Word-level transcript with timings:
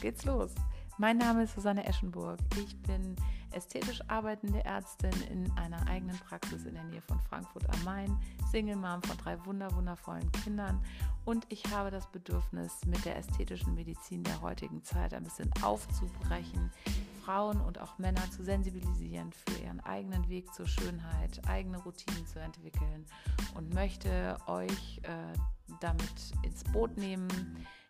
geht's 0.00 0.24
los. 0.24 0.54
Mein 0.98 1.18
Name 1.18 1.44
ist 1.44 1.54
Susanne 1.54 1.86
Eschenburg. 1.86 2.40
Ich 2.56 2.76
bin 2.82 3.14
ästhetisch 3.52 4.00
arbeitende 4.08 4.64
Ärztin 4.64 5.12
in 5.30 5.50
einer 5.52 5.86
eigenen 5.86 6.18
Praxis 6.18 6.64
in 6.64 6.74
der 6.74 6.84
Nähe 6.84 7.02
von 7.02 7.20
Frankfurt 7.20 7.68
am 7.72 7.84
Main, 7.84 8.18
Single 8.50 8.76
Mom 8.76 9.02
von 9.02 9.16
drei 9.16 9.44
wunderwundervollen 9.46 10.30
Kindern 10.32 10.82
und 11.24 11.46
ich 11.50 11.64
habe 11.70 11.90
das 11.90 12.10
Bedürfnis, 12.10 12.84
mit 12.86 13.04
der 13.04 13.16
ästhetischen 13.16 13.74
Medizin 13.74 14.22
der 14.24 14.40
heutigen 14.40 14.82
Zeit 14.82 15.14
ein 15.14 15.24
bisschen 15.24 15.50
aufzubrechen, 15.62 16.70
Frauen 17.24 17.60
und 17.60 17.80
auch 17.80 17.98
Männer 17.98 18.22
zu 18.30 18.42
sensibilisieren 18.42 19.32
für 19.32 19.62
ihren 19.62 19.80
eigenen 19.80 20.28
Weg 20.28 20.52
zur 20.54 20.66
Schönheit, 20.66 21.40
eigene 21.46 21.78
Routinen 21.78 22.26
zu 22.26 22.38
entwickeln 22.38 23.06
und 23.54 23.74
möchte 23.74 24.36
euch 24.46 25.00
äh, 25.02 25.38
damit 25.80 26.32
ins 26.42 26.64
Boot 26.64 26.96
nehmen, 26.96 27.28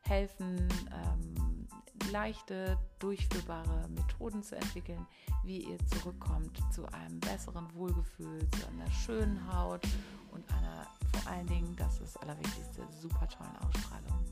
helfen, 0.03 0.69
ähm, 0.93 1.69
leichte, 2.11 2.79
durchführbare 2.99 3.89
Methoden 3.89 4.43
zu 4.43 4.57
entwickeln, 4.57 5.07
wie 5.45 5.65
ihr 5.65 5.79
zurückkommt 5.87 6.61
zu 6.73 6.87
einem 6.93 7.21
besseren 7.21 7.73
Wohlgefühl, 7.75 8.49
zu 8.51 8.69
einer 8.69 8.91
schönen 8.91 9.53
Haut 9.53 9.87
und 10.31 10.45
einer 10.53 10.87
vor 11.13 11.31
allen 11.31 11.47
Dingen, 11.47 11.75
das 11.77 12.01
ist 12.01 12.15
das 12.15 12.17
Allerwichtigste, 12.23 12.87
super 13.01 13.29
tollen 13.29 13.57
Ausstrahlung. 13.57 14.25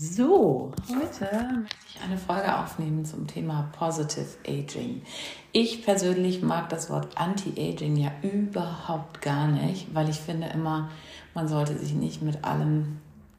So, 0.00 0.70
heute 0.88 1.28
möchte 1.58 1.76
ich 1.92 2.00
eine 2.00 2.16
Folge 2.16 2.56
aufnehmen 2.56 3.04
zum 3.04 3.26
Thema 3.26 3.68
Positive 3.76 4.28
Aging. 4.46 5.02
Ich 5.50 5.84
persönlich 5.84 6.40
mag 6.40 6.68
das 6.68 6.88
Wort 6.88 7.18
Anti-Aging 7.18 7.96
ja 7.96 8.12
überhaupt 8.22 9.20
gar 9.22 9.48
nicht, 9.48 9.92
weil 9.92 10.08
ich 10.08 10.14
finde 10.20 10.50
immer, 10.54 10.88
man 11.34 11.48
sollte 11.48 11.76
sich 11.76 11.94
nicht 11.94 12.22
mit 12.22 12.44
allem, 12.44 12.98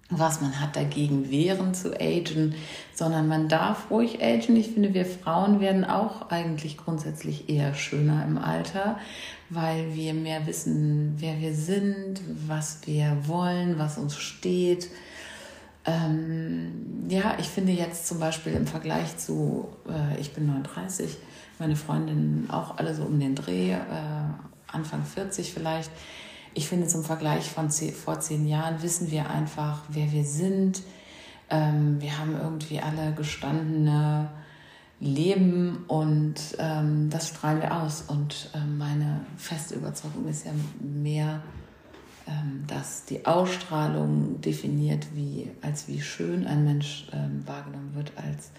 was 0.09 0.41
man 0.41 0.59
hat, 0.59 0.75
dagegen 0.75 1.31
wehren 1.31 1.73
zu 1.73 1.97
agen, 1.97 2.55
sondern 2.93 3.29
man 3.29 3.47
darf 3.47 3.89
ruhig 3.89 4.21
agen. 4.21 4.57
Ich 4.57 4.71
finde, 4.71 4.93
wir 4.93 5.05
Frauen 5.05 5.61
werden 5.61 5.85
auch 5.85 6.29
eigentlich 6.29 6.75
grundsätzlich 6.75 7.47
eher 7.47 7.73
schöner 7.73 8.25
im 8.25 8.37
Alter, 8.37 8.99
weil 9.49 9.95
wir 9.95 10.13
mehr 10.13 10.45
wissen, 10.45 11.13
wer 11.19 11.39
wir 11.39 11.53
sind, 11.53 12.19
was 12.47 12.79
wir 12.83 13.15
wollen, 13.27 13.79
was 13.79 13.97
uns 13.97 14.17
steht 14.17 14.89
ähm, 15.85 17.07
ja, 17.09 17.37
ich 17.39 17.47
finde 17.47 17.71
jetzt 17.71 18.07
zum 18.07 18.19
Beispiel 18.19 18.53
im 18.53 18.67
Vergleich 18.67 19.17
zu, 19.17 19.69
äh, 19.87 20.19
ich 20.19 20.33
bin 20.33 20.47
39, 20.47 21.17
meine 21.57 21.75
Freundinnen 21.75 22.49
auch 22.49 22.77
alle 22.77 22.93
so 22.93 23.03
um 23.03 23.19
den 23.19 23.35
Dreh, 23.35 23.71
äh, 23.71 23.77
Anfang 24.67 25.03
40 25.03 25.53
vielleicht. 25.53 25.91
Ich 26.53 26.67
finde 26.67 26.87
zum 26.87 27.03
Vergleich 27.03 27.49
von 27.49 27.69
zehn, 27.69 27.93
vor 27.93 28.19
zehn 28.19 28.47
Jahren 28.47 28.81
wissen 28.81 29.11
wir 29.11 29.29
einfach, 29.29 29.83
wer 29.89 30.11
wir 30.11 30.23
sind. 30.23 30.81
Ähm, 31.49 32.01
wir 32.01 32.17
haben 32.17 32.35
irgendwie 32.35 32.79
alle 32.79 33.13
gestandene 33.13 34.29
Leben 34.99 35.85
und 35.87 36.35
ähm, 36.57 37.09
das 37.09 37.29
strahlen 37.29 37.61
wir 37.61 37.81
aus. 37.81 38.03
Und 38.07 38.49
äh, 38.53 38.59
meine 38.59 39.21
feste 39.37 39.75
Überzeugung 39.75 40.27
ist 40.27 40.45
ja 40.45 40.51
mehr 40.79 41.41
ähm, 42.29 42.65
dass 42.67 43.05
die 43.05 43.25
Ausstrahlung 43.25 44.39
definiert, 44.41 45.07
wie, 45.15 45.49
als 45.61 45.87
wie 45.87 45.99
schön 45.99 46.45
ein 46.45 46.63
Mensch 46.63 47.07
ähm, 47.11 47.41
wahrgenommen 47.47 47.95
wird, 47.95 48.11
als 48.17 48.51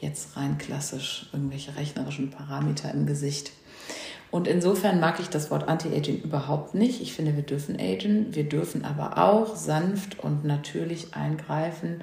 jetzt 0.00 0.36
rein 0.36 0.58
klassisch 0.58 1.28
irgendwelche 1.32 1.76
rechnerischen 1.76 2.30
Parameter 2.30 2.92
im 2.92 3.06
Gesicht. 3.06 3.52
Und 4.32 4.48
insofern 4.48 4.98
mag 4.98 5.20
ich 5.20 5.28
das 5.28 5.50
Wort 5.50 5.68
Anti-Aging 5.68 6.22
überhaupt 6.22 6.74
nicht. 6.74 7.00
Ich 7.00 7.12
finde, 7.12 7.36
wir 7.36 7.44
dürfen 7.44 7.78
agen. 7.78 8.34
Wir 8.34 8.48
dürfen 8.48 8.84
aber 8.84 9.18
auch 9.18 9.54
sanft 9.54 10.18
und 10.18 10.44
natürlich 10.44 11.14
eingreifen, 11.14 12.02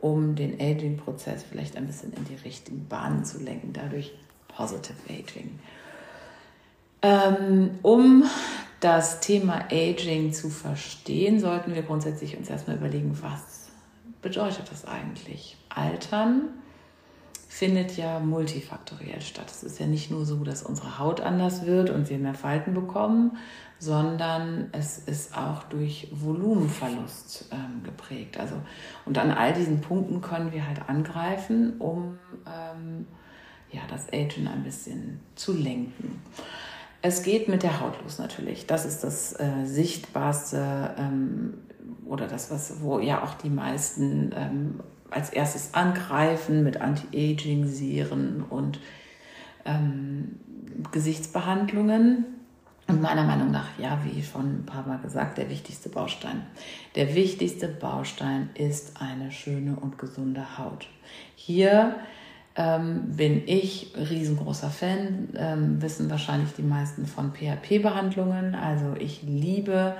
um 0.00 0.34
den 0.34 0.60
Aging-Prozess 0.60 1.44
vielleicht 1.48 1.76
ein 1.76 1.86
bisschen 1.86 2.12
in 2.12 2.24
die 2.24 2.34
richtigen 2.44 2.88
Bahnen 2.88 3.24
zu 3.24 3.38
lenken. 3.38 3.72
Dadurch 3.72 4.12
Positive 4.48 4.96
Aging. 5.08 5.58
Ähm, 7.02 7.78
um 7.82 8.24
das 8.80 9.20
Thema 9.20 9.64
Aging 9.70 10.32
zu 10.32 10.50
verstehen, 10.50 11.40
sollten 11.40 11.74
wir 11.74 11.82
grundsätzlich 11.82 12.36
uns 12.36 12.48
erstmal 12.48 12.76
überlegen, 12.76 13.18
was 13.22 13.68
bedeutet 14.22 14.70
das 14.70 14.84
eigentlich? 14.84 15.56
Altern 15.68 16.48
findet 17.48 17.96
ja 17.96 18.20
multifaktoriell 18.20 19.20
statt. 19.20 19.46
Es 19.50 19.64
ist 19.64 19.80
ja 19.80 19.86
nicht 19.86 20.10
nur 20.10 20.24
so, 20.24 20.44
dass 20.44 20.62
unsere 20.62 20.98
Haut 20.98 21.20
anders 21.20 21.66
wird 21.66 21.90
und 21.90 22.08
wir 22.08 22.18
mehr 22.18 22.34
Falten 22.34 22.74
bekommen, 22.74 23.36
sondern 23.78 24.68
es 24.72 24.98
ist 24.98 25.36
auch 25.36 25.64
durch 25.64 26.08
Volumenverlust 26.12 27.46
ähm, 27.52 27.82
geprägt. 27.84 28.38
Also, 28.38 28.56
und 29.06 29.18
an 29.18 29.30
all 29.30 29.52
diesen 29.52 29.80
Punkten 29.80 30.20
können 30.20 30.52
wir 30.52 30.66
halt 30.66 30.88
angreifen, 30.88 31.78
um 31.78 32.18
ähm, 32.46 33.06
ja, 33.70 33.80
das 33.88 34.12
Agen 34.12 34.46
ein 34.46 34.62
bisschen 34.62 35.20
zu 35.34 35.52
lenken. 35.52 36.22
Es 37.00 37.22
geht 37.22 37.48
mit 37.48 37.62
der 37.62 37.80
Haut 37.80 38.02
los 38.02 38.18
natürlich. 38.18 38.66
Das 38.66 38.84
ist 38.84 39.04
das 39.04 39.38
äh, 39.38 39.64
sichtbarste 39.64 40.94
ähm, 40.98 41.54
oder 42.04 42.26
das, 42.26 42.50
was, 42.50 42.82
wo 42.82 42.98
ja 42.98 43.22
auch 43.22 43.34
die 43.34 43.50
meisten 43.50 44.32
ähm, 44.34 44.80
als 45.10 45.30
erstes 45.30 45.74
angreifen 45.74 46.64
mit 46.64 46.80
Anti-Aging-Serien 46.80 48.42
und 48.48 48.80
ähm, 49.64 50.40
Gesichtsbehandlungen. 50.90 52.26
Und 52.88 53.02
meiner 53.02 53.24
Meinung 53.24 53.50
nach, 53.50 53.78
ja, 53.78 54.00
wie 54.04 54.22
schon 54.22 54.60
ein 54.60 54.66
paar 54.66 54.86
Mal 54.86 54.98
gesagt, 54.98 55.36
der 55.36 55.50
wichtigste 55.50 55.90
Baustein. 55.90 56.46
Der 56.94 57.14
wichtigste 57.14 57.68
Baustein 57.68 58.48
ist 58.54 59.00
eine 59.00 59.30
schöne 59.30 59.76
und 59.76 59.98
gesunde 59.98 60.56
Haut. 60.56 60.88
Hier 61.36 61.96
ähm, 62.58 63.02
bin 63.16 63.46
ich 63.46 63.92
riesengroßer 63.96 64.68
Fan, 64.68 65.28
ähm, 65.36 65.80
wissen 65.80 66.10
wahrscheinlich 66.10 66.52
die 66.54 66.62
meisten 66.62 67.06
von 67.06 67.32
PHP-Behandlungen. 67.32 68.56
Also 68.56 68.94
ich 68.98 69.22
liebe 69.22 69.94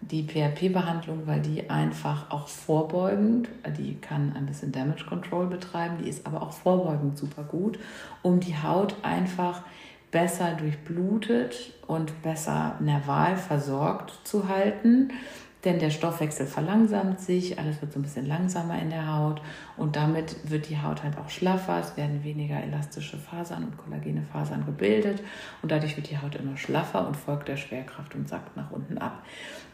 die 0.00 0.26
PHP-Behandlung, 0.26 1.26
weil 1.26 1.42
die 1.42 1.68
einfach 1.68 2.30
auch 2.30 2.48
vorbeugend, 2.48 3.50
die 3.76 3.96
kann 3.96 4.32
ein 4.34 4.46
bisschen 4.46 4.72
Damage 4.72 5.04
Control 5.04 5.46
betreiben, 5.46 5.98
die 6.02 6.08
ist 6.08 6.26
aber 6.26 6.40
auch 6.40 6.52
vorbeugend 6.52 7.18
super 7.18 7.42
gut, 7.42 7.78
um 8.22 8.40
die 8.40 8.56
Haut 8.56 8.94
einfach 9.02 9.60
besser 10.10 10.54
durchblutet 10.54 11.74
und 11.86 12.22
besser 12.22 12.76
nerval 12.80 13.36
versorgt 13.36 14.20
zu 14.24 14.48
halten 14.48 15.12
denn 15.64 15.78
der 15.78 15.90
Stoffwechsel 15.90 16.46
verlangsamt 16.46 17.20
sich, 17.20 17.58
alles 17.58 17.80
wird 17.82 17.92
so 17.92 17.98
ein 17.98 18.02
bisschen 18.02 18.26
langsamer 18.26 18.80
in 18.80 18.90
der 18.90 19.14
Haut 19.14 19.42
und 19.76 19.96
damit 19.96 20.36
wird 20.50 20.68
die 20.70 20.80
Haut 20.80 21.02
halt 21.02 21.18
auch 21.18 21.28
schlaffer, 21.28 21.78
es 21.80 21.96
werden 21.96 22.24
weniger 22.24 22.62
elastische 22.62 23.18
Fasern 23.18 23.64
und 23.64 23.76
kollagene 23.76 24.22
Fasern 24.32 24.64
gebildet 24.64 25.22
und 25.60 25.70
dadurch 25.70 25.96
wird 25.96 26.10
die 26.10 26.18
Haut 26.18 26.34
immer 26.34 26.56
schlaffer 26.56 27.06
und 27.06 27.16
folgt 27.16 27.48
der 27.48 27.58
Schwerkraft 27.58 28.14
und 28.14 28.28
sackt 28.28 28.56
nach 28.56 28.70
unten 28.70 28.98
ab. 28.98 29.22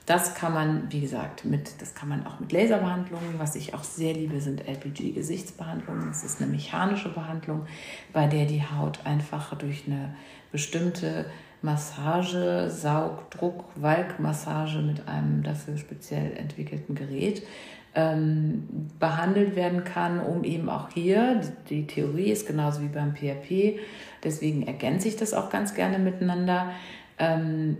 Das 0.06 0.36
kann 0.36 0.54
man, 0.54 0.90
wie 0.92 1.00
gesagt, 1.00 1.44
mit, 1.44 1.80
das 1.82 1.94
kann 1.96 2.08
man 2.08 2.26
auch 2.26 2.38
mit 2.38 2.52
Laserbehandlungen, 2.52 3.38
was 3.38 3.56
ich 3.56 3.74
auch 3.74 3.82
sehr 3.82 4.14
liebe, 4.14 4.40
sind 4.40 4.66
LPG-Gesichtsbehandlungen. 4.68 6.06
Das 6.06 6.22
ist 6.22 6.40
eine 6.40 6.50
mechanische 6.50 7.08
Behandlung, 7.08 7.66
bei 8.12 8.28
der 8.28 8.46
die 8.46 8.62
Haut 8.62 9.00
einfach 9.04 9.56
durch 9.56 9.84
eine 9.86 10.14
bestimmte 10.52 11.26
Massage, 11.62 12.70
Saugdruck, 12.70 13.64
Walkmassage 13.76 14.78
mit 14.78 15.08
einem 15.08 15.42
dafür 15.42 15.76
speziell 15.76 16.36
entwickelten 16.36 16.94
Gerät 16.94 17.42
ähm, 17.96 18.68
behandelt 18.98 19.56
werden 19.56 19.84
kann, 19.84 20.20
um 20.20 20.44
eben 20.44 20.68
auch 20.68 20.90
hier, 20.90 21.40
die, 21.40 21.82
die 21.82 21.86
Theorie 21.86 22.30
ist 22.30 22.46
genauso 22.46 22.82
wie 22.82 22.88
beim 22.88 23.14
PRP, 23.14 23.78
deswegen 24.22 24.66
ergänze 24.66 25.08
ich 25.08 25.16
das 25.16 25.32
auch 25.32 25.48
ganz 25.48 25.74
gerne 25.74 25.98
miteinander, 25.98 26.72
ähm, 27.18 27.78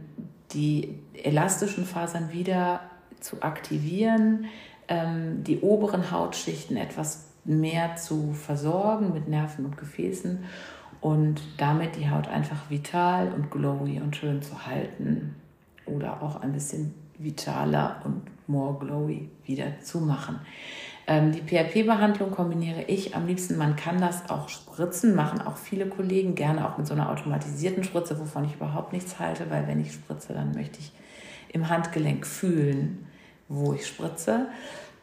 die 0.52 0.99
elastischen 1.23 1.84
Fasern 1.84 2.32
wieder 2.32 2.81
zu 3.20 3.43
aktivieren, 3.43 4.46
ähm, 4.88 5.44
die 5.44 5.61
oberen 5.61 6.11
Hautschichten 6.11 6.78
etwas 6.78 7.26
mehr 7.44 7.96
zu 7.96 8.32
versorgen 8.32 9.12
mit 9.12 9.28
Nerven 9.28 9.67
und 9.67 9.76
Gefäßen 9.76 10.44
und 11.00 11.40
damit 11.58 11.96
die 11.96 12.10
Haut 12.10 12.28
einfach 12.28 12.70
vital 12.70 13.32
und 13.32 13.50
glowy 13.50 14.00
und 14.00 14.16
schön 14.16 14.43
zu 14.43 14.66
halten 14.66 15.34
oder 15.87 16.22
auch 16.22 16.40
ein 16.40 16.52
bisschen 16.52 16.94
vitaler 17.19 18.00
und 18.04 18.22
more 18.46 18.78
glowy 18.78 19.28
wieder 19.44 19.81
zu 19.81 20.00
machen. 20.00 20.40
Ähm, 21.08 21.32
die 21.32 21.40
PRP-Behandlung 21.40 22.32
kombiniere 22.32 22.82
ich 22.88 23.14
am 23.14 23.26
liebsten. 23.26 23.56
Man 23.56 23.76
kann 23.76 24.00
das 24.00 24.28
auch 24.28 24.48
spritzen, 24.48 25.14
machen 25.14 25.40
auch 25.40 25.56
viele 25.56 25.87
Kollegen 25.87 26.34
gerne 26.34 26.69
auch 26.69 26.78
mit 26.78 26.87
so 26.87 26.94
einer 26.94 27.10
automatisierten 27.10 27.84
Spritze, 27.84 28.19
wovon 28.19 28.44
ich 28.44 28.54
überhaupt 28.54 28.92
nichts 28.92 29.19
halte, 29.19 29.49
weil 29.50 29.69
wenn 29.69 29.81
ich 29.81 29.92
spritze, 29.92 30.34
dann 30.34 30.52
möchte 30.52 30.81
ich 30.81 30.92
im 31.52 31.69
Handgelenk 31.69 32.26
fühlen, 32.26 33.06
wo 33.49 33.72
ich 33.72 33.87
spritze. 33.87 34.49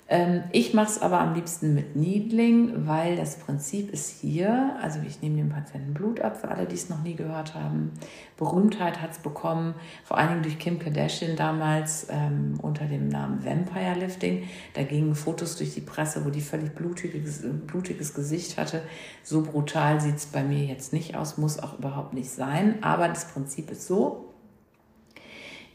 Ähm, 0.10 0.44
ich 0.52 0.74
mache 0.74 0.88
es 0.88 1.02
aber 1.02 1.20
am 1.20 1.34
liebsten 1.34 1.74
mit 1.74 1.96
Needling, 1.96 2.86
weil 2.88 3.16
das 3.16 3.38
Prinzip 3.38 3.92
ist 3.92 4.10
hier, 4.10 4.76
also 4.82 5.00
ich 5.08 5.22
nehme 5.22 5.38
dem 5.38 5.50
Patienten 5.50 5.94
Blut 5.94 6.20
ab, 6.20 6.38
für 6.38 6.50
alle, 6.50 6.66
die 6.66 6.76
es 6.76 6.90
noch 6.90 7.02
nie 7.02 7.16
gehört 7.16 7.56
haben. 7.56 7.92
Berühmtheit 8.38 9.02
hat 9.02 9.12
es 9.12 9.20
bekommen, 9.20 9.76
vor 10.04 10.18
allen 10.18 10.30
Dingen 10.30 10.44
durch 10.44 10.60
Kim 10.60 10.78
Kardashian 10.78 11.38
damals 11.38 12.08
ähm, 12.10 12.60
unter 12.62 12.86
dem 12.86 13.08
Namen 13.08 13.46
Vampire 13.46 13.98
Lifting. 13.98 14.44
Da 14.74 14.84
gingen 14.84 15.16
Fotos 15.16 15.56
durch 15.56 15.74
die 15.74 15.82
Presse, 15.82 16.26
wo 16.26 16.30
die 16.30 16.42
völlig 16.42 16.76
blutiges, 16.76 17.44
blutiges 17.66 18.14
Gesicht 18.14 18.58
hatte. 18.58 18.82
So 19.24 19.42
brutal 19.42 20.02
sieht 20.02 20.18
es 20.18 20.26
bei 20.26 20.44
mir 20.44 20.66
jetzt 20.66 20.92
nicht 20.92 21.16
aus, 21.16 21.38
muss 21.38 21.60
auch 21.60 21.80
überhaupt 21.80 22.14
nicht 22.14 22.30
sein. 22.30 22.76
Aber 22.82 23.08
das 23.08 23.26
Prinzip 23.26 23.72
ist 23.72 23.88
so, 23.88 24.33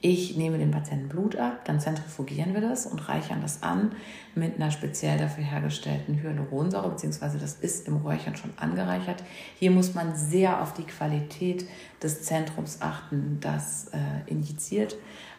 ich 0.00 0.36
nehme 0.36 0.58
dem 0.58 0.70
Patienten 0.70 1.08
Blut 1.08 1.36
ab, 1.36 1.64
dann 1.64 1.80
zentrifugieren 1.80 2.54
wir 2.54 2.60
das 2.60 2.86
und 2.86 3.08
reichern 3.08 3.40
das 3.40 3.62
an 3.62 3.92
mit 4.34 4.56
einer 4.56 4.70
speziell 4.70 5.18
dafür 5.18 5.42
hergestellten 5.44 6.22
Hyaluronsäure, 6.22 6.90
beziehungsweise 6.90 7.38
das 7.38 7.54
ist 7.54 7.88
im 7.88 7.96
Räuchern 7.96 8.36
schon 8.36 8.52
angereichert. 8.56 9.24
Hier 9.58 9.72
muss 9.72 9.94
man 9.94 10.14
sehr 10.14 10.62
auf 10.62 10.72
die 10.72 10.84
Qualität 10.84 11.66
des 12.02 12.22
Zentrums 12.22 12.80
achten, 12.80 13.38
das 13.40 13.88
äh, 13.88 14.30
injiziert. 14.30 14.96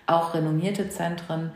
Auch 0.08 0.34
renommierte 0.34 0.90
Zentren 0.90 1.52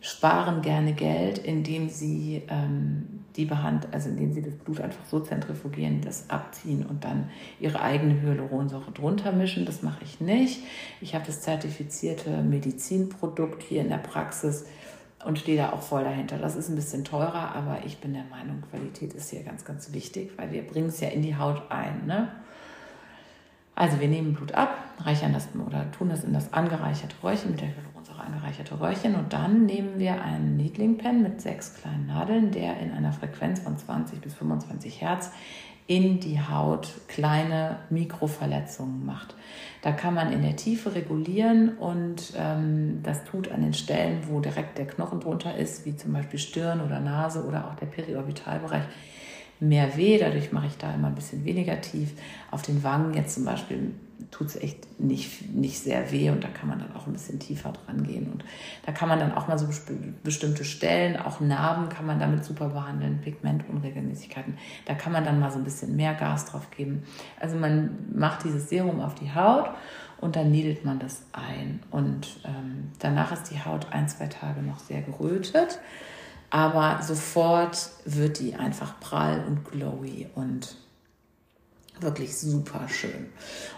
sparen 0.00 0.60
gerne 0.60 0.92
Geld, 0.92 1.38
indem 1.38 1.88
sie 1.88 2.42
ähm, 2.48 3.21
die 3.36 3.44
Behand, 3.44 3.88
also 3.92 4.08
indem 4.08 4.32
sie 4.32 4.42
das 4.42 4.54
Blut 4.54 4.80
einfach 4.80 5.04
so 5.06 5.20
zentrifugieren, 5.20 6.00
das 6.02 6.28
abziehen 6.28 6.84
und 6.84 7.04
dann 7.04 7.30
ihre 7.60 7.80
eigene 7.80 8.20
Hyaluronsäure 8.20 8.90
drunter 8.92 9.32
mischen. 9.32 9.64
Das 9.64 9.82
mache 9.82 10.04
ich 10.04 10.20
nicht. 10.20 10.62
Ich 11.00 11.14
habe 11.14 11.24
das 11.26 11.40
zertifizierte 11.40 12.42
Medizinprodukt 12.42 13.62
hier 13.62 13.80
in 13.80 13.88
der 13.88 13.98
Praxis 13.98 14.66
und 15.24 15.38
stehe 15.38 15.56
da 15.56 15.72
auch 15.72 15.82
voll 15.82 16.04
dahinter. 16.04 16.38
Das 16.38 16.56
ist 16.56 16.68
ein 16.68 16.76
bisschen 16.76 17.04
teurer, 17.04 17.54
aber 17.54 17.78
ich 17.86 17.98
bin 17.98 18.12
der 18.12 18.24
Meinung, 18.24 18.62
Qualität 18.70 19.14
ist 19.14 19.30
hier 19.30 19.42
ganz, 19.42 19.64
ganz 19.64 19.92
wichtig, 19.92 20.32
weil 20.36 20.52
wir 20.52 20.62
bringen 20.62 20.88
es 20.88 21.00
ja 21.00 21.08
in 21.08 21.22
die 21.22 21.36
Haut 21.36 21.62
ein. 21.70 22.06
Ne? 22.06 22.28
Also 23.74 24.00
wir 24.00 24.08
nehmen 24.08 24.34
Blut 24.34 24.52
ab, 24.52 24.76
reichern 24.98 25.32
das 25.32 25.48
oder 25.66 25.90
tun 25.92 26.10
das 26.10 26.24
in 26.24 26.32
das 26.32 26.52
angereicherte 26.52 27.16
Räuchchen 27.22 27.52
mit 27.52 27.60
der 27.60 27.68
Hyaluronsäure 27.68 27.92
angereicherte 28.22 28.74
Räuchchen 28.74 29.14
und 29.14 29.32
dann 29.32 29.66
nehmen 29.66 29.98
wir 29.98 30.22
einen 30.22 30.56
Needling-Pen 30.56 31.22
mit 31.22 31.40
sechs 31.40 31.74
kleinen 31.74 32.06
Nadeln, 32.06 32.50
der 32.50 32.78
in 32.80 32.92
einer 32.92 33.12
Frequenz 33.12 33.60
von 33.60 33.76
20 33.76 34.20
bis 34.20 34.34
25 34.34 35.00
Hertz 35.00 35.30
in 35.86 36.20
die 36.20 36.40
Haut 36.40 36.88
kleine 37.08 37.80
Mikroverletzungen 37.90 39.04
macht. 39.04 39.34
Da 39.82 39.92
kann 39.92 40.14
man 40.14 40.32
in 40.32 40.42
der 40.42 40.56
Tiefe 40.56 40.94
regulieren 40.94 41.76
und 41.76 42.32
ähm, 42.36 43.00
das 43.02 43.24
tut 43.24 43.50
an 43.50 43.62
den 43.62 43.74
Stellen, 43.74 44.20
wo 44.28 44.40
direkt 44.40 44.78
der 44.78 44.86
Knochen 44.86 45.20
drunter 45.20 45.56
ist, 45.56 45.84
wie 45.84 45.96
zum 45.96 46.12
Beispiel 46.12 46.38
Stirn 46.38 46.80
oder 46.80 47.00
Nase 47.00 47.44
oder 47.44 47.68
auch 47.68 47.74
der 47.74 47.86
Periorbitalbereich, 47.86 48.84
mehr 49.62 49.96
weh. 49.96 50.18
Dadurch 50.18 50.52
mache 50.52 50.66
ich 50.66 50.76
da 50.76 50.92
immer 50.92 51.08
ein 51.08 51.14
bisschen 51.14 51.44
weniger 51.44 51.80
tief. 51.80 52.12
Auf 52.50 52.62
den 52.62 52.82
Wangen 52.82 53.14
jetzt 53.14 53.34
zum 53.34 53.44
Beispiel 53.44 53.94
tut 54.30 54.48
es 54.48 54.56
echt 54.56 55.00
nicht, 55.00 55.52
nicht 55.54 55.78
sehr 55.78 56.10
weh 56.10 56.30
und 56.30 56.42
da 56.42 56.48
kann 56.48 56.68
man 56.68 56.78
dann 56.78 56.94
auch 56.94 57.06
ein 57.06 57.12
bisschen 57.12 57.38
tiefer 57.38 57.72
dran 57.72 58.02
gehen. 58.02 58.30
Und 58.32 58.44
da 58.86 58.92
kann 58.92 59.08
man 59.08 59.18
dann 59.18 59.32
auch 59.32 59.48
mal 59.48 59.58
so 59.58 59.68
bestimmte 60.22 60.64
Stellen, 60.64 61.16
auch 61.16 61.40
Narben 61.40 61.88
kann 61.88 62.06
man 62.06 62.18
damit 62.18 62.44
super 62.44 62.68
behandeln, 62.68 63.20
Pigmentunregelmäßigkeiten. 63.20 64.58
Da 64.84 64.94
kann 64.94 65.12
man 65.12 65.24
dann 65.24 65.40
mal 65.40 65.50
so 65.50 65.58
ein 65.58 65.64
bisschen 65.64 65.96
mehr 65.96 66.14
Gas 66.14 66.46
drauf 66.46 66.70
geben. 66.70 67.04
Also 67.40 67.56
man 67.56 67.90
macht 68.14 68.44
dieses 68.44 68.68
Serum 68.68 69.00
auf 69.00 69.14
die 69.14 69.34
Haut 69.34 69.70
und 70.20 70.36
dann 70.36 70.50
niedelt 70.50 70.84
man 70.84 70.98
das 70.98 71.24
ein. 71.32 71.80
Und 71.90 72.40
ähm, 72.44 72.92
danach 72.98 73.32
ist 73.32 73.50
die 73.50 73.64
Haut 73.64 73.86
ein, 73.92 74.08
zwei 74.08 74.26
Tage 74.26 74.62
noch 74.62 74.78
sehr 74.78 75.02
gerötet 75.02 75.78
aber 76.52 77.02
sofort 77.02 77.88
wird 78.04 78.38
die 78.38 78.54
einfach 78.54 79.00
prall 79.00 79.42
und 79.48 79.64
glowy 79.64 80.28
und 80.34 80.76
wirklich 81.98 82.36
super 82.36 82.90
schön. 82.90 83.30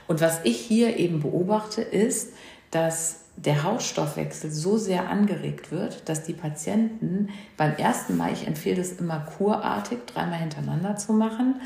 Und 0.09 0.21
was 0.21 0.41
ich 0.43 0.59
hier 0.59 0.97
eben 0.97 1.21
beobachte, 1.21 1.83
ist, 1.83 2.33
dass 2.73 3.21
der 3.37 3.63
Hautstoffwechsel 3.63 4.51
so 4.51 4.77
sehr 4.77 5.09
angeregt 5.09 5.71
wird, 5.71 6.09
dass 6.09 6.25
die 6.25 6.33
Patienten 6.33 7.29
beim 7.57 7.77
ersten 7.77 8.17
Mal, 8.17 8.33
ich 8.33 8.45
empfehle 8.45 8.83
es 8.83 8.95
immer 8.95 9.21
kurartig, 9.21 10.07
dreimal 10.07 10.41
hintereinander 10.41 10.97
zu 10.97 11.13
machen. 11.13 11.61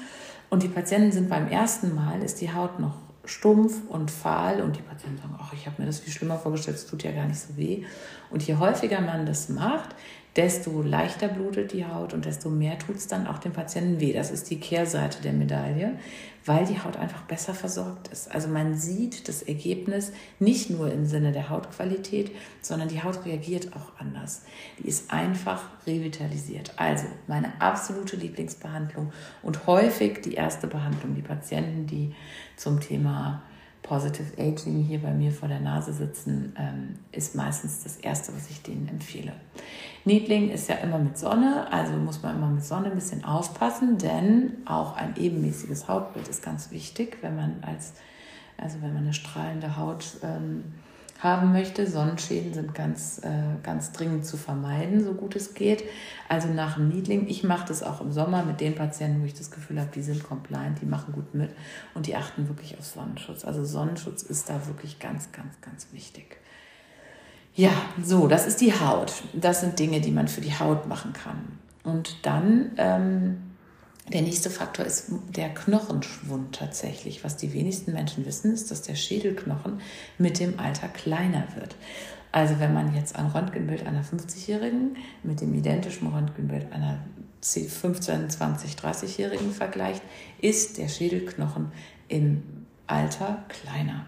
Und 0.51 0.63
die 0.63 0.69
Patienten 0.69 1.13
sind 1.13 1.31
beim 1.31 1.49
ersten 1.49 1.95
Mal, 1.95 2.23
ist 2.23 2.43
die 2.43 2.53
Haut 2.53 2.81
noch 2.81 2.97
stumpf 3.25 3.89
und 3.89 4.11
fahl 4.11 4.61
und 4.61 4.77
die 4.77 4.83
Patienten 4.83 5.19
sagen, 5.19 5.39
ach, 5.39 5.53
ich 5.53 5.67
habe 5.67 5.81
mir 5.81 5.87
das 5.87 6.01
viel 6.01 6.13
schlimmer 6.13 6.39
vorgestellt, 6.39 6.77
es 6.77 6.87
tut 6.87 7.03
ja 7.03 7.13
gar 7.13 7.27
nicht 7.27 7.41
so 7.41 7.57
weh. 7.57 7.85
Und 8.31 8.43
je 8.47 8.57
häufiger 8.57 9.01
man 9.01 9.27
das 9.27 9.49
macht, 9.49 9.95
desto 10.39 10.83
leichter 10.83 11.27
blutet 11.27 11.73
die 11.73 11.85
Haut 11.85 12.15
und 12.15 12.25
desto 12.25 12.49
mehr 12.49 12.79
tut 12.79 12.95
es 12.95 13.09
dann 13.09 13.27
auch 13.27 13.39
dem 13.39 13.53
Patienten 13.53 13.99
weh. 13.99 14.13
Das 14.13 14.31
ist 14.31 14.49
die 14.51 14.61
Kehrseite 14.61 15.21
der 15.21 15.33
Medaille, 15.33 15.99
weil 16.47 16.65
die 16.65 16.81
Haut 16.81 16.97
einfach 16.97 17.23
besser 17.23 17.55
versorgt 17.55 18.07
ist. 18.09 18.31
Also 18.33 18.47
man 18.47 18.77
sieht 18.77 19.27
das 19.27 19.43
Ergebnis 19.43 20.13
nicht 20.39 20.71
nur 20.71 20.93
im 20.93 21.07
Sinne 21.07 21.33
der 21.33 21.51
Hautqualität, 21.51 22.31
sondern 22.63 22.87
die 22.87 23.03
Haut 23.03 23.27
reagiert 23.27 23.75
auch 23.75 24.01
anders. 24.01 24.43
Die 24.79 24.87
ist 24.87 25.13
einfach 25.13 25.65
revitalisiert. 25.89 26.73
Also 26.77 27.07
meine 27.27 27.61
absolute 27.61 28.15
Lieblingsbehandlung 28.15 29.13
und 29.43 29.67
häufig 29.67 30.21
die 30.21 30.35
erste 30.35 30.69
Behandlung. 30.69 31.17
Die 31.17 31.23
Patienten, 31.23 31.89
die 31.89 32.15
zum 32.55 32.79
Thema 32.79 33.43
Positive 33.89 34.39
Aging 34.39 34.85
hier 34.85 35.01
bei 35.01 35.13
mir 35.13 35.33
vor 35.33 35.49
der 35.49 35.61
Nase 35.61 35.93
sitzen, 35.93 36.55
ähm, 36.59 36.99
ist 37.11 37.35
meistens 37.35 37.83
das 37.83 37.97
Erste, 37.97 38.35
was 38.35 38.51
ich 38.51 38.63
denen 38.63 38.87
empfehle. 38.89 39.33
Niedling 40.05 40.51
ist 40.51 40.69
ja 40.69 40.77
immer 40.77 40.99
mit 40.99 41.17
Sonne, 41.17 41.67
also 41.73 41.95
muss 41.95 42.23
man 42.23 42.37
immer 42.37 42.49
mit 42.49 42.65
Sonne 42.65 42.91
ein 42.91 42.95
bisschen 42.95 43.25
aufpassen, 43.25 43.97
denn 43.99 44.59
auch 44.67 44.97
ein 44.97 45.15
ebenmäßiges 45.17 45.89
Hautbild 45.89 46.29
ist 46.29 46.43
ganz 46.43 46.71
wichtig, 46.71 47.19
wenn 47.23 47.37
man 47.37 47.57
als, 47.63 47.95
also 48.59 48.81
wenn 48.83 48.93
man 48.93 49.05
eine 49.05 49.15
strahlende 49.15 49.77
Haut 49.77 50.19
ähm, 50.23 50.65
haben 51.19 51.53
möchte. 51.53 51.87
Sonnenschäden 51.87 52.55
sind 52.55 52.75
ganz, 52.75 53.21
äh, 53.25 53.61
ganz 53.63 53.93
dringend 53.93 54.25
zu 54.25 54.37
vermeiden, 54.37 55.03
so 55.03 55.13
gut 55.13 55.35
es 55.37 55.55
geht. 55.55 55.85
Also 56.29 56.49
nach 56.49 56.77
dem 56.77 56.89
Niedling, 56.89 57.27
ich 57.29 57.43
mache 57.43 57.67
das 57.67 57.83
auch 57.83 58.01
im 58.01 58.13
Sommer 58.13 58.45
mit 58.45 58.61
den 58.61 58.75
Patienten, 58.75 59.23
wo 59.23 59.27
ich 59.27 59.35
das 59.35 59.51
Gefühl 59.51 59.81
habe, 59.81 59.91
die 59.95 60.03
sind 60.03 60.23
compliant, 60.23 60.81
die 60.81 60.87
machen 60.87 61.13
gut 61.13 61.35
mit 61.35 61.51
und 61.95 62.07
die 62.07 62.15
achten 62.15 62.49
wirklich 62.49 62.79
auf 62.79 62.85
Sonnenschutz. 62.85 63.45
Also 63.45 63.65
Sonnenschutz 63.65 64.23
ist 64.23 64.49
da 64.49 64.67
wirklich 64.67 64.99
ganz, 64.99 65.33
ganz, 65.33 65.61
ganz 65.61 65.89
wichtig. 65.93 66.37
Ja, 67.55 67.73
so, 68.01 68.29
das 68.29 68.47
ist 68.47 68.61
die 68.61 68.73
Haut. 68.73 69.13
Das 69.33 69.61
sind 69.63 69.79
Dinge, 69.81 70.01
die 70.01 70.13
man 70.13 70.29
für 70.29 70.41
die 70.41 70.57
Haut 70.57 70.87
machen 70.87 71.13
kann. 71.13 71.59
Und 71.83 72.25
dann 72.25 72.71
ähm, 72.77 73.48
der 74.13 74.23
nächste 74.23 74.51
Faktor 74.51 74.87
ist 74.87 75.07
der 75.37 75.51
Knochenschwund 75.51 76.55
tatsächlich. 76.55 77.25
Was 77.25 77.37
die 77.37 77.53
wenigsten 77.53 77.93
Menschen 77.93 78.25
wissen, 78.27 78.53
ist, 78.53 78.71
dass 78.71 78.83
der 78.83 78.95
Schädelknochen 78.95 79.81
mit 80.19 80.41
dem 80.41 80.59
Alter 80.59 80.89
kleiner 80.89 81.45
wird. 81.57 81.77
Also 82.33 82.61
wenn 82.61 82.75
man 82.75 82.95
jetzt 82.95 83.17
ein 83.17 83.27
Röntgenbild 83.27 83.87
einer 83.87 84.05
50-Jährigen 84.05 84.97
mit 85.23 85.41
dem 85.41 85.55
identischen 85.55 86.09
Röntgenbild 86.09 86.73
einer 86.73 86.99
15, 87.43 88.31
20, 88.31 88.75
30-Jährigen 88.75 89.53
vergleicht, 89.53 90.03
ist 90.41 90.79
der 90.79 90.89
Schädelknochen 90.89 91.73
im 92.09 92.43
Alter 92.87 93.45
kleiner. 93.49 94.07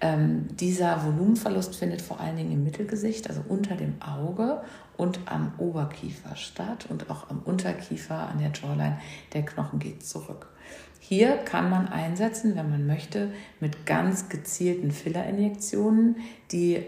Ähm, 0.00 0.46
dieser 0.56 1.04
Volumenverlust 1.04 1.74
findet 1.76 2.02
vor 2.02 2.20
allen 2.20 2.36
Dingen 2.36 2.52
im 2.52 2.64
Mittelgesicht, 2.64 3.28
also 3.28 3.42
unter 3.48 3.74
dem 3.74 4.00
Auge 4.00 4.62
und 4.96 5.20
am 5.26 5.52
Oberkiefer 5.58 6.36
statt 6.36 6.86
und 6.88 7.10
auch 7.10 7.30
am 7.30 7.40
Unterkiefer, 7.44 8.28
an 8.28 8.38
der 8.38 8.52
Jawline. 8.52 8.98
Der 9.32 9.44
Knochen 9.44 9.78
geht 9.78 10.04
zurück. 10.04 10.48
Hier 11.00 11.36
kann 11.38 11.70
man 11.70 11.88
einsetzen, 11.88 12.54
wenn 12.54 12.70
man 12.70 12.86
möchte, 12.86 13.32
mit 13.60 13.86
ganz 13.86 14.28
gezielten 14.28 14.90
Fillerinjektionen, 14.90 16.16
die 16.52 16.84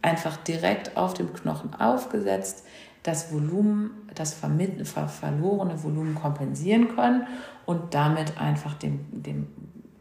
einfach 0.00 0.36
direkt 0.38 0.96
auf 0.96 1.14
dem 1.14 1.32
Knochen 1.32 1.74
aufgesetzt 1.74 2.64
das 3.02 3.32
Volumen, 3.32 3.90
das 4.14 4.34
verlorene 4.34 5.82
Volumen 5.82 6.14
kompensieren 6.14 6.94
können 6.94 7.26
und 7.66 7.94
damit 7.94 8.40
einfach 8.40 8.74
dem, 8.74 9.00
dem 9.10 9.48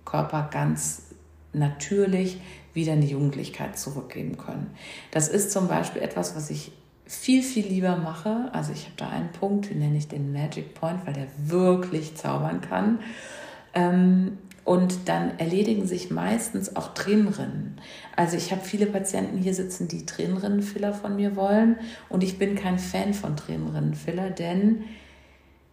Körper 0.05 0.49
ganz 0.51 1.10
natürlich 1.53 2.39
wieder 2.73 2.93
in 2.93 3.01
die 3.01 3.09
Jugendlichkeit 3.09 3.77
zurückgeben 3.77 4.37
können. 4.37 4.71
Das 5.11 5.27
ist 5.27 5.51
zum 5.51 5.67
Beispiel 5.67 6.01
etwas, 6.01 6.35
was 6.35 6.49
ich 6.49 6.71
viel, 7.05 7.43
viel 7.43 7.67
lieber 7.67 7.97
mache. 7.97 8.49
Also 8.53 8.71
ich 8.71 8.85
habe 8.85 8.95
da 8.97 9.09
einen 9.09 9.31
Punkt, 9.33 9.69
den 9.69 9.79
nenne 9.79 9.97
ich 9.97 10.07
den 10.07 10.31
Magic 10.31 10.73
Point, 10.73 11.05
weil 11.05 11.13
der 11.13 11.27
wirklich 11.37 12.15
zaubern 12.15 12.61
kann. 12.61 12.99
Ähm, 13.73 14.37
und 14.63 15.09
dann 15.09 15.37
erledigen 15.39 15.87
sich 15.87 16.11
meistens 16.11 16.75
auch 16.75 16.93
Tränenrinnen. 16.93 17.81
Also 18.15 18.37
ich 18.37 18.51
habe 18.51 18.61
viele 18.61 18.85
Patienten 18.85 19.37
hier 19.37 19.53
sitzen, 19.55 19.87
die 19.87 20.05
Tränenrinnenfiller 20.05 20.93
von 20.93 21.15
mir 21.15 21.35
wollen. 21.35 21.77
Und 22.09 22.23
ich 22.23 22.37
bin 22.37 22.55
kein 22.55 22.77
Fan 22.79 23.13
von 23.13 23.35
Tränenrinnenfiller, 23.35 24.29
denn 24.29 24.83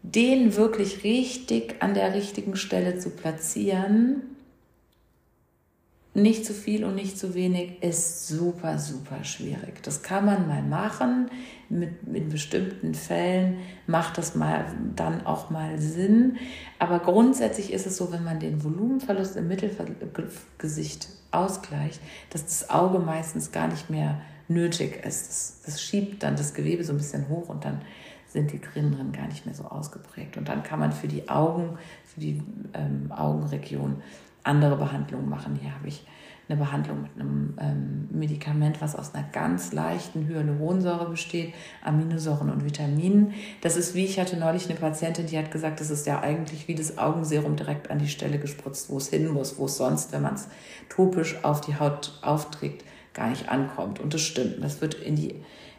den 0.03 0.57
wirklich 0.57 1.05
richtig 1.05 1.77
an 1.81 1.95
der 1.95 2.15
richtigen 2.15 2.57
Stelle 2.57 2.99
zu 2.99 3.11
platzieren, 3.11 4.23
nicht 6.23 6.45
zu 6.45 6.53
viel 6.53 6.85
und 6.85 6.95
nicht 6.95 7.19
zu 7.19 7.35
wenig 7.35 7.83
ist 7.83 8.29
super, 8.29 8.79
super 8.79 9.25
schwierig. 9.25 9.83
Das 9.83 10.03
kann 10.03 10.25
man 10.25 10.47
mal 10.47 10.63
machen. 10.63 11.31
Mit, 11.69 11.91
in 12.13 12.29
bestimmten 12.31 12.95
Fällen 12.95 13.59
macht 13.87 14.19
das 14.19 14.35
mal 14.35 14.65
dann 14.97 15.27
auch 15.27 15.51
mal 15.51 15.79
Sinn. 15.79 16.37
Aber 16.79 16.99
grundsätzlich 17.01 17.73
ist 17.73 17.87
es 17.87 17.97
so, 17.97 18.13
wenn 18.13 18.25
man 18.25 18.41
den 18.41 18.65
Volumenverlust 18.65 19.37
im 19.37 19.49
Mittelgesicht 19.49 21.09
ausgleicht, 21.31 22.01
dass 22.31 22.45
das 22.45 22.71
Auge 22.71 22.99
meistens 22.99 23.53
gar 23.53 23.69
nicht 23.69 23.91
mehr 23.91 24.21
nötig 24.49 25.05
ist. 25.05 25.29
Das, 25.29 25.61
das 25.67 25.83
schiebt 25.83 26.23
dann 26.23 26.37
das 26.37 26.55
Gewebe 26.55 26.85
so 26.85 26.93
ein 26.93 26.99
bisschen 26.99 27.29
hoch 27.29 27.49
und 27.49 27.65
dann 27.65 27.83
sind 28.27 28.53
die 28.53 28.59
Tränen 28.59 29.13
gar 29.13 29.27
nicht 29.27 29.47
mehr 29.47 29.55
so 29.55 29.65
ausgeprägt. 29.65 30.37
Und 30.37 30.49
dann 30.49 30.63
kann 30.63 30.79
man 30.79 30.93
für 30.93 31.09
die 31.09 31.29
Augen, 31.29 31.79
für 32.05 32.21
die 32.21 32.43
ähm, 32.75 33.11
Augenregion 33.11 34.03
andere 34.49 34.77
Behandlungen 34.77 35.29
machen. 35.29 35.59
Hier 35.61 35.75
habe 35.75 35.87
ich 35.87 36.05
eine 36.49 36.59
Behandlung 36.59 37.03
mit 37.03 37.11
einem 37.17 37.55
ähm, 37.61 38.09
Medikament, 38.11 38.81
was 38.81 38.97
aus 38.97 39.15
einer 39.15 39.27
ganz 39.33 39.73
leichten 39.73 40.27
Hyaluronsäure 40.27 41.11
besteht, 41.11 41.53
Aminosäuren 41.85 42.51
und 42.51 42.65
Vitaminen. 42.65 43.35
Das 43.61 43.77
ist 43.77 43.95
wie, 43.95 44.07
ich 44.07 44.19
hatte 44.19 44.39
neulich 44.39 44.69
eine 44.69 44.79
Patientin, 44.79 45.27
die 45.27 45.37
hat 45.37 45.51
gesagt, 45.51 45.81
das 45.81 45.91
ist 45.91 46.07
ja 46.07 46.21
eigentlich 46.21 46.67
wie 46.67 46.75
das 46.75 46.97
Augenserum 46.97 47.57
direkt 47.57 47.91
an 47.91 47.99
die 47.99 48.09
Stelle 48.09 48.39
gespritzt, 48.39 48.89
wo 48.89 48.97
es 48.97 49.09
hin 49.09 49.29
muss, 49.29 49.59
wo 49.59 49.67
es 49.67 49.77
sonst, 49.77 50.13
wenn 50.13 50.23
man 50.23 50.35
es 50.35 50.49
topisch 50.89 51.37
auf 51.45 51.61
die 51.61 51.79
Haut 51.79 52.19
aufträgt, 52.23 52.83
gar 53.13 53.29
nicht 53.29 53.51
ankommt. 53.51 54.01
Und 54.01 54.15
das 54.15 54.23
stimmt. 54.23 54.65
Das 54.65 54.81
wird 54.81 54.95
in 54.95 55.17
die, 55.17 55.35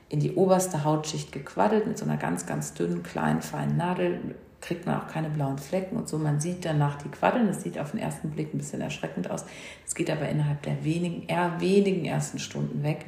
in 0.07 0.19
die 0.19 0.35
oberste 0.35 0.83
Hautschicht 0.83 1.31
gequaddelt 1.31 1.87
mit 1.87 1.97
so 1.97 2.05
einer 2.05 2.17
ganz, 2.17 2.45
ganz 2.45 2.75
dünnen, 2.75 3.01
kleinen, 3.01 3.41
feinen 3.41 3.75
Nadel 3.75 4.35
kriegt 4.61 4.85
man 4.85 4.99
auch 4.99 5.07
keine 5.07 5.29
blauen 5.29 5.57
Flecken 5.57 5.95
und 5.95 6.09
so. 6.09 6.17
Man 6.17 6.39
sieht 6.39 6.65
danach 6.65 6.97
die 7.01 7.09
Quaddeln. 7.09 7.47
Das 7.47 7.63
sieht 7.63 7.79
auf 7.79 7.91
den 7.91 7.99
ersten 7.99 8.29
Blick 8.31 8.53
ein 8.53 8.57
bisschen 8.57 8.81
erschreckend 8.81 9.29
aus. 9.31 9.45
Es 9.85 9.95
geht 9.95 10.09
aber 10.09 10.27
innerhalb 10.27 10.61
der 10.63 10.83
wenigen, 10.83 11.27
eher 11.27 11.59
wenigen 11.59 12.05
ersten 12.05 12.39
Stunden 12.39 12.83
weg 12.83 13.05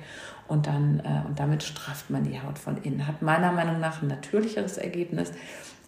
und 0.47 0.67
dann 0.67 0.99
äh, 0.99 1.27
und 1.27 1.39
damit 1.39 1.63
strafft 1.63 2.09
man 2.09 2.23
die 2.23 2.41
Haut 2.41 2.59
von 2.59 2.77
innen. 2.83 3.07
Hat 3.07 3.21
meiner 3.21 3.51
Meinung 3.51 3.79
nach 3.79 4.01
ein 4.01 4.07
natürlicheres 4.07 4.77
Ergebnis, 4.77 5.31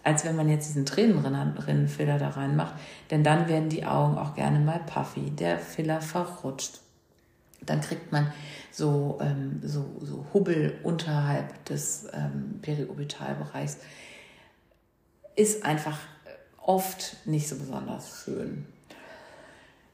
als 0.02 0.24
wenn 0.24 0.36
man 0.36 0.48
jetzt 0.48 0.68
diesen 0.68 0.86
Tränenrinnenfiller 0.86 2.18
da 2.18 2.30
reinmacht. 2.30 2.74
Denn 3.10 3.24
dann 3.24 3.48
werden 3.48 3.68
die 3.68 3.86
Augen 3.86 4.18
auch 4.18 4.34
gerne 4.34 4.60
mal 4.60 4.80
puffy. 4.86 5.30
Der 5.30 5.58
Filler 5.58 6.00
verrutscht. 6.00 6.80
Dann 7.60 7.80
kriegt 7.80 8.12
man 8.12 8.32
so, 8.70 9.18
ähm, 9.22 9.60
so, 9.62 9.84
so 10.00 10.26
Hubbel 10.34 10.78
unterhalb 10.82 11.64
des 11.64 12.06
ähm, 12.12 12.58
Periorbitalbereichs 12.60 13.78
ist 15.36 15.64
einfach 15.64 15.98
oft 16.60 17.16
nicht 17.26 17.48
so 17.48 17.56
besonders 17.56 18.24
schön. 18.24 18.66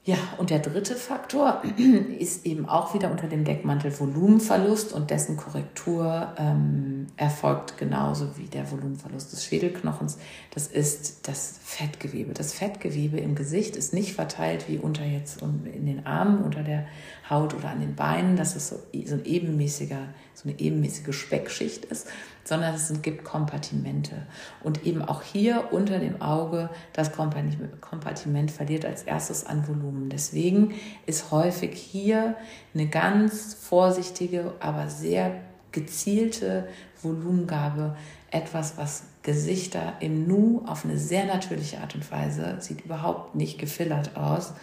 Ja, 0.03 0.17
und 0.39 0.49
der 0.49 0.61
dritte 0.61 0.97
Faktor 0.97 1.63
ist 2.19 2.47
eben 2.47 2.67
auch 2.67 2.95
wieder 2.95 3.11
unter 3.11 3.29
dem 3.29 3.45
Deckmantel 3.45 3.97
Volumenverlust 3.99 4.95
und 4.95 5.11
dessen 5.11 5.37
Korrektur 5.37 6.33
ähm, 6.39 7.09
erfolgt 7.19 7.77
genauso 7.77 8.39
wie 8.39 8.47
der 8.47 8.71
Volumenverlust 8.71 9.31
des 9.31 9.45
Schädelknochens. 9.45 10.17
Das 10.53 10.69
ist 10.69 11.29
das 11.29 11.61
Fettgewebe. 11.63 12.33
Das 12.33 12.55
Fettgewebe 12.55 13.21
im 13.21 13.35
Gesicht 13.35 13.77
ist 13.77 13.93
nicht 13.93 14.15
verteilt 14.15 14.69
wie 14.69 14.79
unter 14.79 15.05
jetzt 15.05 15.43
in 15.43 15.85
den 15.85 16.07
Armen, 16.07 16.43
unter 16.45 16.63
der 16.63 16.87
Haut 17.29 17.53
oder 17.53 17.69
an 17.69 17.81
den 17.81 17.95
Beinen, 17.95 18.37
dass 18.37 18.57
es 18.57 18.69
so, 18.69 18.77
so 19.05 19.15
ein 19.15 19.25
ebenmäßiger, 19.27 20.09
so 20.43 20.49
eine 20.49 20.59
ebenmäßige 20.59 21.15
Speckschicht 21.15 21.85
ist, 21.85 22.09
sondern 22.45 22.75
es 22.75 22.91
gibt 23.03 23.25
Kompartimente. 23.25 24.27
Und 24.63 24.87
eben 24.87 25.03
auch 25.03 25.23
hier 25.23 25.69
unter 25.73 25.99
dem 25.99 26.23
Auge 26.23 26.71
das 26.93 27.13
Kompartiment 27.13 28.51
verliert 28.51 28.85
als 28.85 29.03
erstes 29.03 29.45
an 29.45 29.69
Volumen. 29.69 30.09
Deswegen 30.09 30.75
ist 31.07 31.31
häufig 31.31 31.77
hier 31.77 32.37
eine 32.75 32.87
ganz 32.89 33.55
vorsichtige, 33.55 34.55
aber 34.61 34.89
sehr 34.89 35.41
gezielte 35.73 36.69
Volumengabe 37.03 37.97
etwas, 38.31 38.79
was 38.79 39.05
Gesichter 39.23 39.95
im 40.01 40.27
Nu 40.27 40.63
auf 40.67 40.85
eine 40.85 40.97
sehr 40.97 41.27
natürliche 41.27 41.79
Art 41.81 41.95
und 41.95 42.11
Weise, 42.11 42.57
sieht 42.61 42.85
überhaupt 42.85 43.35
nicht 43.35 43.59
gefillert 43.59 44.17
aus, 44.17 44.55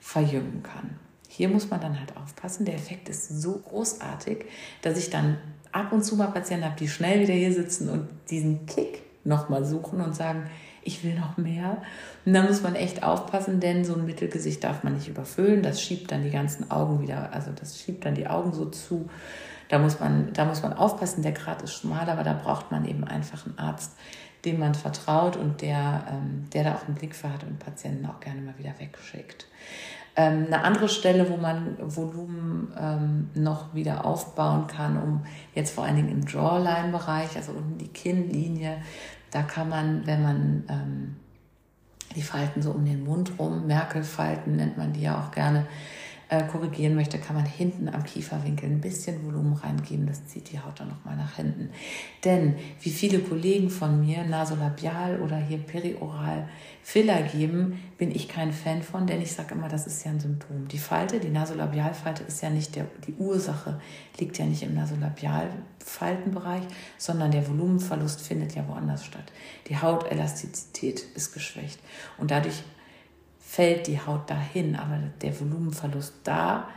verjüngen 0.00 0.62
kann. 0.62 0.98
Hier 1.32 1.48
muss 1.48 1.70
man 1.70 1.80
dann 1.80 2.00
halt 2.00 2.16
aufpassen. 2.16 2.64
Der 2.64 2.74
Effekt 2.74 3.08
ist 3.08 3.28
so 3.28 3.52
großartig, 3.58 4.46
dass 4.82 4.98
ich 4.98 5.10
dann 5.10 5.38
ab 5.70 5.92
und 5.92 6.02
zu 6.02 6.16
mal 6.16 6.26
Patienten 6.26 6.64
habe, 6.64 6.74
die 6.76 6.88
schnell 6.88 7.20
wieder 7.20 7.34
hier 7.34 7.52
sitzen 7.52 7.88
und 7.88 8.08
diesen 8.30 8.66
Kick 8.66 9.02
nochmal 9.22 9.64
suchen 9.64 10.00
und 10.00 10.16
sagen, 10.16 10.50
ich 10.82 11.04
will 11.04 11.14
noch 11.14 11.36
mehr. 11.36 11.82
Und 12.26 12.32
da 12.32 12.42
muss 12.42 12.62
man 12.62 12.74
echt 12.74 13.04
aufpassen, 13.04 13.60
denn 13.60 13.84
so 13.84 13.94
ein 13.94 14.06
Mittelgesicht 14.06 14.64
darf 14.64 14.82
man 14.82 14.94
nicht 14.94 15.06
überfüllen. 15.06 15.62
Das 15.62 15.80
schiebt 15.80 16.10
dann 16.10 16.24
die 16.24 16.30
ganzen 16.30 16.68
Augen 16.72 17.00
wieder, 17.00 17.32
also 17.32 17.52
das 17.54 17.78
schiebt 17.78 18.04
dann 18.04 18.16
die 18.16 18.26
Augen 18.26 18.52
so 18.52 18.64
zu. 18.64 19.08
Da 19.68 19.78
muss 19.78 20.00
man, 20.00 20.32
da 20.32 20.46
muss 20.46 20.64
man 20.64 20.72
aufpassen, 20.72 21.22
der 21.22 21.30
Grad 21.30 21.62
ist 21.62 21.74
schmal, 21.74 22.10
aber 22.10 22.24
da 22.24 22.32
braucht 22.32 22.72
man 22.72 22.84
eben 22.86 23.04
einfach 23.04 23.46
einen 23.46 23.56
Arzt, 23.56 23.92
dem 24.44 24.58
man 24.58 24.74
vertraut 24.74 25.36
und 25.36 25.62
der, 25.62 26.06
ähm, 26.10 26.50
der 26.52 26.64
da 26.64 26.74
auch 26.74 26.88
einen 26.88 26.96
Blick 26.96 27.14
für 27.14 27.32
hat 27.32 27.44
und 27.44 27.60
Patienten 27.60 28.04
auch 28.06 28.18
gerne 28.18 28.40
mal 28.40 28.58
wieder 28.58 28.74
wegschickt. 28.78 29.46
Ähm, 30.16 30.46
eine 30.46 30.64
andere 30.64 30.88
Stelle, 30.88 31.30
wo 31.30 31.36
man 31.36 31.76
Volumen 31.78 32.72
ähm, 32.78 33.30
noch 33.34 33.74
wieder 33.74 34.04
aufbauen 34.04 34.66
kann, 34.66 35.00
um 35.00 35.22
jetzt 35.54 35.74
vor 35.74 35.84
allen 35.84 35.96
Dingen 35.96 36.10
im 36.10 36.26
Jawline-Bereich, 36.26 37.36
also 37.36 37.52
unten 37.52 37.78
die 37.78 37.88
Kinnlinie, 37.88 38.78
da 39.30 39.42
kann 39.42 39.68
man, 39.68 40.06
wenn 40.06 40.22
man 40.22 40.64
ähm, 40.68 41.16
die 42.16 42.22
Falten 42.22 42.60
so 42.60 42.72
um 42.72 42.84
den 42.84 43.04
Mund 43.04 43.32
rum, 43.38 43.66
Merkelfalten 43.66 44.56
nennt 44.56 44.76
man 44.76 44.92
die 44.92 45.02
ja 45.02 45.20
auch 45.20 45.30
gerne, 45.30 45.66
äh, 46.30 46.44
korrigieren 46.44 46.94
möchte, 46.94 47.18
kann 47.18 47.34
man 47.34 47.44
hinten 47.44 47.88
am 47.88 48.04
Kieferwinkel 48.04 48.70
ein 48.70 48.80
bisschen 48.80 49.26
Volumen 49.26 49.54
reingeben. 49.54 50.06
Das 50.06 50.26
zieht 50.26 50.52
die 50.52 50.60
Haut 50.60 50.78
dann 50.78 50.88
nochmal 50.88 51.16
nach 51.16 51.34
hinten. 51.34 51.70
Denn 52.24 52.54
wie 52.80 52.90
viele 52.90 53.18
Kollegen 53.18 53.68
von 53.68 54.00
mir 54.00 54.22
nasolabial 54.22 55.20
oder 55.20 55.36
hier 55.36 55.58
perioral 55.58 56.48
Filler 56.84 57.22
geben, 57.22 57.82
bin 57.98 58.14
ich 58.14 58.28
kein 58.28 58.52
Fan 58.52 58.82
von, 58.82 59.08
denn 59.08 59.20
ich 59.20 59.32
sage 59.32 59.54
immer, 59.54 59.68
das 59.68 59.88
ist 59.88 60.04
ja 60.04 60.12
ein 60.12 60.20
Symptom. 60.20 60.68
Die 60.68 60.78
Falte, 60.78 61.18
die 61.18 61.30
Nasolabialfalte 61.30 62.22
ist 62.22 62.42
ja 62.42 62.50
nicht 62.50 62.76
der, 62.76 62.86
die 63.06 63.14
Ursache, 63.14 63.80
liegt 64.18 64.38
ja 64.38 64.44
nicht 64.46 64.62
im 64.62 64.74
Nasolabialfaltenbereich, 64.74 66.62
sondern 66.96 67.32
der 67.32 67.48
Volumenverlust 67.48 68.20
findet 68.20 68.54
ja 68.54 68.68
woanders 68.68 69.04
statt. 69.04 69.32
Die 69.68 69.76
Hautelastizität 69.76 71.04
ist 71.16 71.34
geschwächt 71.34 71.80
und 72.18 72.30
dadurch 72.30 72.62
fällt 73.50 73.88
die 73.88 74.00
Haut 74.00 74.30
dahin, 74.30 74.76
aber 74.76 74.96
der 75.22 75.38
Volumenverlust 75.40 76.14
da 76.22 76.68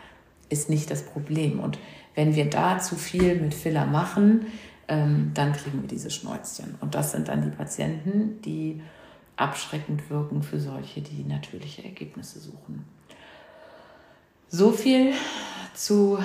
ist 0.49 0.71
nicht 0.71 0.89
das 0.89 1.05
Problem. 1.05 1.59
Und 1.59 1.77
wenn 2.15 2.33
wir 2.33 2.49
da 2.49 2.79
zu 2.79 2.95
viel 2.95 3.35
mit 3.39 3.53
Filler 3.53 3.85
machen, 3.85 4.47
ähm, 4.87 5.29
dann 5.35 5.53
kriegen 5.53 5.83
wir 5.83 5.87
diese 5.87 6.09
Schnäuzchen. 6.09 6.73
Und 6.81 6.95
das 6.95 7.11
sind 7.11 7.27
dann 7.27 7.43
die 7.43 7.55
Patienten, 7.55 8.41
die 8.41 8.81
abschreckend 9.35 10.09
wirken 10.09 10.41
für 10.41 10.59
solche, 10.59 11.01
die 11.01 11.23
natürliche 11.23 11.83
Ergebnisse 11.83 12.39
suchen. 12.39 12.85
So 14.47 14.71
viel 14.71 15.13
zu 15.75 16.17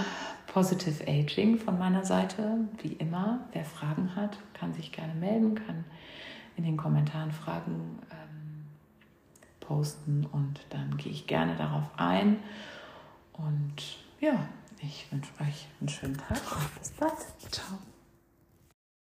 Positive 0.46 1.06
Aging 1.06 1.58
von 1.58 1.78
meiner 1.78 2.06
Seite. 2.06 2.56
Wie 2.80 2.94
immer, 2.94 3.40
wer 3.52 3.66
Fragen 3.66 4.16
hat, 4.16 4.38
kann 4.54 4.72
sich 4.72 4.92
gerne 4.92 5.12
melden, 5.14 5.54
kann 5.54 5.84
in 6.56 6.64
den 6.64 6.78
Kommentaren 6.78 7.32
Fragen 7.32 7.98
posten 9.68 10.26
und 10.32 10.60
dann 10.70 10.96
gehe 10.96 11.12
ich 11.12 11.26
gerne 11.26 11.54
darauf 11.54 11.84
ein. 11.98 12.42
Und 13.34 13.98
ja, 14.18 14.48
ich 14.80 15.06
wünsche 15.12 15.30
euch 15.40 15.68
einen 15.80 15.88
schönen 15.88 16.16
Tag 16.16 16.40
und 16.56 16.78
bis 16.80 16.90
bald. 16.92 17.52
Ciao. 17.52 17.78